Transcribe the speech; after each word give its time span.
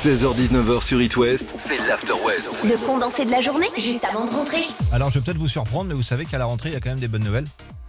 16h-19h 0.00 0.82
sur 0.82 1.02
It 1.02 1.14
West, 1.18 1.52
c'est 1.58 1.76
l'After 1.86 2.14
West. 2.24 2.64
Le 2.64 2.86
condensé 2.86 3.26
de 3.26 3.30
la 3.30 3.42
journée, 3.42 3.66
juste 3.76 4.02
avant 4.02 4.24
de 4.24 4.30
rentrer. 4.30 4.62
Alors 4.94 5.10
je 5.10 5.18
vais 5.18 5.24
peut-être 5.26 5.36
vous 5.36 5.46
surprendre, 5.46 5.90
mais 5.90 5.94
vous 5.94 6.00
savez 6.00 6.24
qu'à 6.24 6.38
la 6.38 6.46
rentrée, 6.46 6.70
il 6.70 6.72
y 6.72 6.76
a 6.76 6.80
quand 6.80 6.88
même 6.88 6.98
des 6.98 7.06
bonnes 7.06 7.22
nouvelles. 7.22 7.44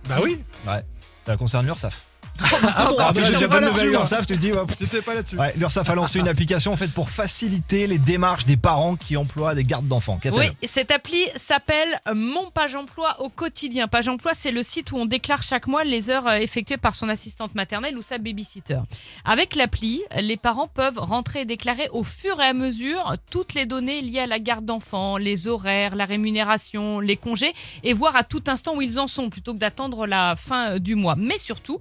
Bah 0.09 0.17
oui. 0.21 0.43
Ouais. 0.67 0.81
Ça 1.25 1.37
concerne 1.37 1.65
l'URSSAF. 1.65 2.07
Ah 2.39 2.87
bon, 2.89 2.95
Ah, 2.99 3.11
l'URSSAF, 3.13 4.27
tu 4.27 4.35
dis, 4.37 4.51
pas 5.05 5.13
là-dessus. 5.13 5.37
Ouais, 5.37 5.53
l'URSSAF 5.57 5.89
a 5.89 5.95
lancé 5.95 6.19
une 6.19 6.27
application 6.27 6.73
en 6.73 6.77
fait 6.77 6.91
pour 6.91 7.09
faciliter 7.09 7.87
les 7.87 7.97
démarches 7.99 8.45
des 8.45 8.57
parents 8.57 8.95
qui 8.95 9.17
emploient 9.17 9.55
des 9.55 9.63
gardes 9.63 9.87
d'enfants. 9.87 10.19
Oui, 10.31 10.45
cette 10.63 10.91
appli 10.91 11.25
s'appelle 11.35 11.99
Mon 12.13 12.49
Page 12.51 12.75
Emploi 12.75 13.15
au 13.19 13.29
quotidien. 13.29 13.87
Page 13.87 14.07
Emploi, 14.07 14.33
c'est 14.33 14.51
le 14.51 14.63
site 14.63 14.91
où 14.91 14.97
on 14.97 15.05
déclare 15.05 15.43
chaque 15.43 15.67
mois 15.67 15.83
les 15.83 16.09
heures 16.09 16.27
euh, 16.27 16.35
effectuées 16.35 16.77
par 16.77 16.95
son 16.95 17.09
assistante 17.09 17.55
maternelle 17.55 17.97
ou 17.97 18.01
sa 18.01 18.17
babysitter. 18.17 18.79
Avec 19.25 19.55
l'appli, 19.55 20.01
les 20.19 20.37
parents 20.37 20.67
peuvent 20.67 20.97
rentrer 20.99 21.41
et 21.41 21.45
déclarer 21.45 21.87
au 21.91 22.03
fur 22.03 22.39
et 22.39 22.45
à 22.45 22.53
mesure 22.53 23.15
toutes 23.29 23.53
les 23.53 23.65
données 23.65 24.01
liées 24.01 24.19
à 24.19 24.27
la 24.27 24.39
garde 24.39 24.65
d'enfants, 24.65 25.17
les 25.17 25.47
horaires, 25.47 25.95
la 25.95 26.05
rémunération, 26.05 26.99
les 26.99 27.17
congés, 27.17 27.53
et 27.83 27.93
voir 27.93 28.15
à 28.15 28.23
tout 28.23 28.43
instant 28.47 28.75
où 28.75 28.81
ils 28.81 28.99
en 28.99 29.07
sont 29.07 29.29
plutôt 29.29 29.53
que 29.53 29.59
d'attendre 29.59 30.07
la 30.07 30.35
fin 30.35 30.71
euh, 30.71 30.79
du 30.79 30.95
mois. 30.95 31.15
Mais 31.17 31.37
surtout, 31.37 31.79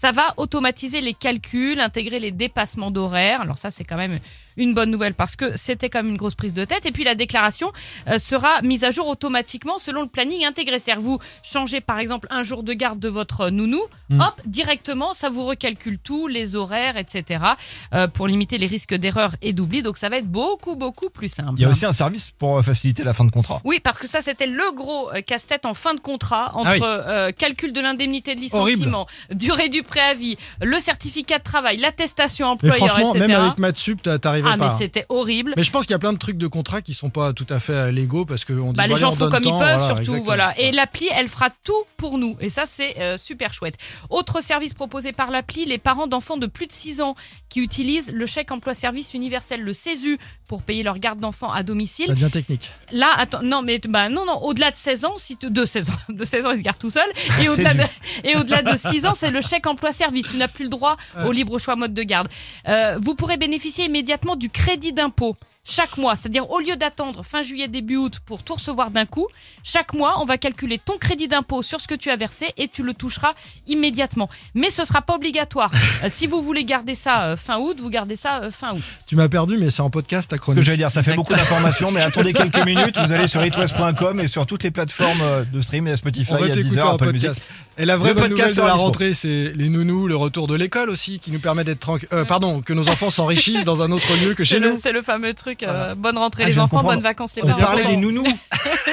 ça 0.00 0.12
va 0.12 0.32
automatiser 0.36 1.00
les 1.00 1.12
calculs, 1.12 1.80
intégrer 1.80 2.20
les 2.20 2.30
dépassements 2.30 2.92
d'horaires. 2.92 3.40
Alors 3.40 3.58
ça, 3.58 3.72
c'est 3.72 3.82
quand 3.82 3.96
même 3.96 4.20
une 4.56 4.72
bonne 4.72 4.90
nouvelle 4.92 5.14
parce 5.14 5.34
que 5.34 5.56
c'était 5.56 5.88
quand 5.88 6.00
même 6.00 6.10
une 6.12 6.16
grosse 6.16 6.36
prise 6.36 6.52
de 6.54 6.64
tête. 6.64 6.86
Et 6.86 6.92
puis 6.92 7.02
la 7.02 7.16
déclaration 7.16 7.72
euh, 8.06 8.18
sera 8.18 8.62
mise 8.62 8.84
à 8.84 8.92
jour 8.92 9.08
automatiquement 9.08 9.78
selon 9.80 10.02
le 10.02 10.06
planning 10.08 10.44
intégré. 10.44 10.78
C'est-à-dire 10.78 11.02
vous 11.02 11.18
changez 11.42 11.80
par 11.80 11.98
exemple 11.98 12.28
un 12.30 12.44
jour 12.44 12.62
de 12.62 12.72
garde 12.74 13.00
de 13.00 13.08
votre 13.08 13.50
nounou, 13.50 13.80
Mm. 14.10 14.22
hop, 14.22 14.40
directement, 14.46 15.12
ça 15.12 15.28
vous 15.28 15.44
recalcule 15.44 15.98
tout, 15.98 16.28
les 16.28 16.56
horaires, 16.56 16.96
etc. 16.96 17.44
euh, 17.92 18.06
pour 18.08 18.26
limiter 18.26 18.56
les 18.56 18.66
risques 18.66 18.94
d'erreur 18.94 19.32
et 19.42 19.52
d'oubli. 19.52 19.82
Donc 19.82 19.98
ça 19.98 20.08
va 20.08 20.16
être 20.16 20.26
beaucoup, 20.30 20.76
beaucoup 20.76 21.10
plus 21.10 21.28
simple. 21.28 21.52
Il 21.58 21.62
y 21.62 21.64
a 21.66 21.68
aussi 21.68 21.84
un 21.84 21.92
service 21.92 22.30
pour 22.38 22.56
euh, 22.58 22.62
faciliter 22.62 23.04
la 23.04 23.12
fin 23.12 23.26
de 23.26 23.30
contrat. 23.30 23.60
Oui, 23.64 23.80
parce 23.84 23.98
que 23.98 24.06
ça, 24.06 24.22
c'était 24.22 24.46
le 24.46 24.74
gros 24.74 25.10
euh, 25.12 25.20
casse-tête 25.20 25.66
en 25.66 25.74
fin 25.74 25.92
de 25.94 26.00
contrat 26.00 26.52
entre 26.54 26.68
Ah 26.70 26.72
oui. 26.72 26.80
euh, 26.82 27.30
calcul 27.32 27.72
de 27.74 27.80
l'indemnité 27.80 28.34
de 28.34 28.40
licenciement, 28.40 29.06
durée 29.30 29.68
du 29.68 29.82
préavis, 29.88 30.36
le 30.62 30.78
certificat 30.78 31.38
de 31.38 31.42
travail, 31.44 31.78
l'attestation 31.78 32.46
Mais 32.46 32.52
employeur, 32.52 32.76
franchement, 32.88 33.14
etc. 33.14 33.26
même 33.28 33.40
avec 33.40 33.58
Matsup, 33.58 34.02
t'a- 34.02 34.18
t'arrivais 34.18 34.48
ah, 34.50 34.56
mais 34.56 34.66
pas. 34.66 34.72
hein. 34.72 34.76
c'était 34.78 35.06
horrible. 35.08 35.54
Mais 35.56 35.64
je 35.64 35.70
pense 35.72 35.86
qu'il 35.86 35.92
y 35.92 35.96
a 35.96 35.98
plein 35.98 36.12
de 36.12 36.18
trucs 36.18 36.38
de 36.38 36.46
contrat 36.46 36.82
qui 36.82 36.94
sont 36.94 37.10
pas 37.10 37.32
tout 37.32 37.46
à 37.50 37.58
fait 37.58 37.90
légaux 37.90 38.24
parce 38.24 38.44
qu'on 38.44 38.72
dit 38.72 38.76
Bah, 38.76 38.86
les 38.86 38.96
gens 38.96 39.10
on 39.12 39.16
font 39.16 39.28
comme 39.28 39.42
ils 39.44 39.50
peuvent, 39.50 39.58
voilà, 39.58 39.78
surtout. 39.78 40.00
exactement. 40.02 40.24
Voilà. 40.24 40.58
Et 40.58 40.70
l'appli, 40.72 41.08
elle 41.16 41.28
fera 41.28 41.48
tout 41.64 41.72
pour 41.96 42.18
nous. 42.18 42.36
Et 42.40 42.50
ça, 42.50 42.64
c'est 42.66 43.00
euh, 43.00 43.16
super 43.16 43.52
chouette. 43.52 43.76
Autre 44.10 44.40
service 44.42 44.74
proposé 44.74 45.12
par 45.12 45.30
l'appli, 45.30 45.64
les 45.64 45.78
parents 45.78 46.06
d'enfants 46.06 46.36
de 46.36 46.46
plus 46.46 46.66
de 46.66 46.72
6 46.72 47.00
ans 47.00 47.14
qui 47.48 47.60
utilisent 47.60 48.12
le 48.12 48.26
chèque 48.26 48.52
emploi-service 48.52 49.14
universel, 49.14 49.62
le 49.62 49.72
CESU, 49.72 50.18
pour 50.46 50.62
payer 50.62 50.82
leur 50.82 50.98
garde 50.98 51.18
d'enfants 51.20 51.50
à 51.52 51.58
Ça 51.58 51.62
domicile. 51.62 52.08
devient 52.08 52.30
technique. 52.30 52.70
Là, 52.92 53.08
attends, 53.16 53.42
non, 53.42 53.62
mais 53.62 53.78
bah, 53.88 54.08
non, 54.08 54.24
non, 54.26 54.42
au-delà 54.42 54.70
de 54.70 54.76
16 54.76 55.04
ans, 55.04 55.14
si 55.16 55.36
de 55.40 55.64
16 55.64 55.90
ans, 55.90 55.92
de 56.08 56.24
16 56.24 56.46
ans, 56.46 56.50
ils 56.52 56.58
se 56.58 56.62
gardent 56.62 56.78
tout 56.78 56.90
seuls. 56.90 57.10
Et 57.42 57.48
au-delà 57.50 57.74
de, 57.74 57.82
et 58.24 58.36
au-delà 58.36 58.62
de 58.62 58.76
6 58.76 59.06
ans, 59.06 59.14
c'est 59.14 59.30
le 59.30 59.40
chèque 59.40 59.66
emploi-service. 59.78 60.26
Tu 60.30 60.36
n'as 60.36 60.48
plus 60.48 60.64
le 60.64 60.70
droit 60.70 60.96
au 61.24 61.32
libre 61.32 61.58
choix 61.58 61.76
mode 61.76 61.94
de 61.94 62.02
garde. 62.02 62.28
Euh, 62.68 62.98
vous 63.00 63.14
pourrez 63.14 63.36
bénéficier 63.36 63.86
immédiatement 63.86 64.36
du 64.36 64.50
crédit 64.50 64.92
d'impôt. 64.92 65.36
Chaque 65.70 65.98
mois, 65.98 66.16
c'est-à-dire 66.16 66.50
au 66.50 66.60
lieu 66.60 66.76
d'attendre 66.76 67.22
fin 67.22 67.42
juillet, 67.42 67.68
début 67.68 67.96
août 67.96 68.20
pour 68.24 68.42
tout 68.42 68.54
recevoir 68.54 68.90
d'un 68.90 69.04
coup, 69.04 69.26
chaque 69.62 69.92
mois, 69.92 70.14
on 70.22 70.24
va 70.24 70.38
calculer 70.38 70.78
ton 70.78 70.96
crédit 70.96 71.28
d'impôt 71.28 71.60
sur 71.62 71.78
ce 71.80 71.86
que 71.86 71.94
tu 71.94 72.08
as 72.10 72.16
versé 72.16 72.46
et 72.56 72.68
tu 72.68 72.82
le 72.82 72.94
toucheras 72.94 73.34
immédiatement. 73.66 74.30
Mais 74.54 74.70
ce 74.70 74.84
sera 74.86 75.02
pas 75.02 75.14
obligatoire. 75.14 75.70
Euh, 76.04 76.06
si 76.10 76.28
vous 76.28 76.42
voulez 76.42 76.64
garder 76.64 76.94
ça 76.94 77.22
euh, 77.24 77.36
fin 77.36 77.58
août, 77.58 77.78
vous 77.80 77.90
gardez 77.90 78.14
ça 78.14 78.40
euh, 78.42 78.50
fin 78.52 78.72
août. 78.74 78.82
Tu 79.06 79.16
m'as 79.16 79.28
perdu, 79.28 79.56
mais 79.58 79.68
c'est 79.70 79.82
en 79.82 79.90
podcast 79.90 80.30
ta 80.30 80.36
Ce 80.36 80.38
que 80.38 80.44
chronique. 80.44 80.62
j'allais 80.62 80.76
dire, 80.76 80.92
ça 80.92 81.02
fait 81.02 81.14
beaucoup 81.14 81.34
d'informations, 81.34 81.88
mais 81.92 82.00
attendez 82.02 82.32
quelques 82.32 82.64
minutes, 82.64 82.96
vous 82.98 83.10
allez 83.10 83.26
sur 83.26 83.44
itwest.com 83.44 84.20
et 84.20 84.28
sur 84.28 84.46
toutes 84.46 84.62
les 84.62 84.70
plateformes 84.70 85.44
de 85.52 85.60
stream 85.60 85.88
et 85.88 85.96
Spotify, 85.96 86.32
On 86.32 86.36
va 86.36 86.40
il 86.42 86.48
y 86.48 86.50
a 86.50 86.54
t'écouter 86.54 86.68
10 86.70 86.78
heures, 86.78 86.90
en 86.90 86.94
Apple 86.94 87.12
Music. 87.12 87.28
podcast. 87.28 87.48
Et 87.78 87.84
la 87.84 87.96
vraie 87.96 88.10
Le 88.10 88.14
bonne 88.14 88.28
podcast 88.30 88.50
nouvelle 88.50 88.64
de 88.64 88.68
la 88.68 88.74
rentrée, 88.74 89.14
c'est 89.14 89.52
les 89.56 89.68
nounous, 89.68 90.06
le 90.06 90.14
retour 90.16 90.46
de 90.46 90.54
l'école 90.54 90.88
aussi, 90.90 91.18
qui 91.18 91.32
nous 91.32 91.40
permet 91.40 91.64
d'être 91.64 91.80
tranquille. 91.80 92.08
Euh, 92.12 92.24
pardon, 92.24 92.60
que 92.60 92.72
nos 92.72 92.88
enfants 92.88 93.10
s'enrichissent 93.10 93.64
dans 93.64 93.82
un 93.82 93.90
autre 93.90 94.14
lieu 94.16 94.34
que 94.34 94.44
chez 94.44 94.60
nous. 94.60 94.76
c'est 94.78 94.92
le 94.92 95.02
fameux 95.02 95.34
truc. 95.34 95.57
Euh, 95.62 95.66
Voilà. 95.68 95.94
bonne 95.94 96.18
rentrée 96.18 96.44
Ah, 96.46 96.48
les 96.48 96.58
enfants, 96.58 96.82
bonnes 96.82 97.00
vacances 97.00 97.36
les 97.36 97.42
On 97.42 97.46
parents. 97.48 97.60
Parler 97.60 97.84
des 97.84 97.96
nounous. 97.96 98.24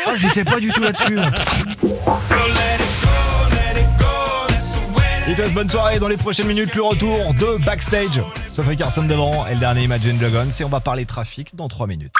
Ah, 0.07 0.11
j'étais 0.15 0.43
pas 0.43 0.59
du 0.59 0.71
tout 0.71 0.81
là-dessus. 0.83 1.17
Et 5.27 5.33
tous, 5.33 5.51
bonne 5.53 5.67
soirée. 5.69 5.97
Dans 5.99 6.07
les 6.07 6.17
prochaines 6.17 6.45
minutes, 6.47 6.75
le 6.75 6.83
retour 6.83 7.33
de 7.33 7.57
Backstage. 7.65 8.21
Sauf 8.47 8.67
avec 8.67 8.77
Carsten 8.79 9.07
devant 9.07 9.45
et 9.47 9.55
le 9.55 9.59
dernier 9.59 9.83
Imagine 9.83 10.17
Dragons. 10.17 10.49
Et 10.59 10.63
on 10.63 10.69
va 10.69 10.79
parler 10.79 11.05
trafic 11.05 11.55
dans 11.55 11.67
3 11.67 11.87
minutes. 11.87 12.13